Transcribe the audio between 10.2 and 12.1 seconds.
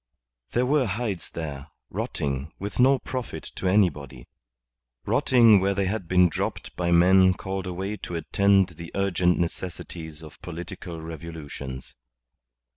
of political revolutions.